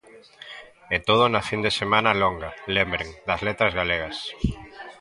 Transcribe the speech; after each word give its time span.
E 0.95 0.97
todo 1.07 1.23
na 1.33 1.41
fin 1.49 1.59
de 1.65 1.75
semana 1.81 2.11
longa, 2.23 2.49
lembren, 2.75 3.07
das 3.27 3.41
Letras 3.47 3.71
Galegas. 3.79 4.17